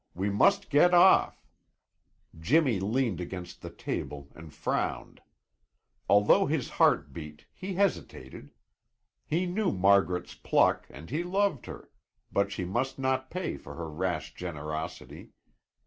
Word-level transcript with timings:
We 0.15 0.31
must 0.31 0.71
get 0.71 0.95
off." 0.95 1.47
Jimmy 2.39 2.79
leaned 2.79 3.21
against 3.21 3.61
the 3.61 3.69
table 3.69 4.29
and 4.33 4.51
frowned. 4.51 5.21
Although 6.09 6.47
his 6.47 6.67
heart 6.69 7.13
beat, 7.13 7.45
he 7.53 7.75
hesitated. 7.75 8.49
He 9.27 9.45
knew 9.45 9.71
Margaret's 9.71 10.33
pluck 10.33 10.87
and 10.89 11.11
he 11.11 11.21
loved 11.21 11.67
her, 11.67 11.91
but 12.31 12.51
she 12.51 12.65
must 12.65 12.97
not 12.97 13.29
pay 13.29 13.57
for 13.57 13.75
her 13.75 13.91
rash 13.91 14.33
generosity. 14.33 15.33